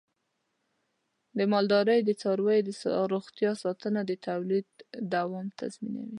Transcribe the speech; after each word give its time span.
د 1.37 1.39
مالدارۍ 1.51 1.99
د 2.03 2.09
څارویو 2.21 2.65
د 2.67 2.69
روغتیا 3.13 3.51
ساتنه 3.63 3.99
د 4.09 4.11
تولید 4.27 4.67
دوام 5.13 5.47
تضمینوي. 5.59 6.09